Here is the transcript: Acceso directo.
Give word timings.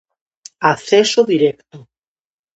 Acceso 0.73 1.21
directo. 1.31 1.77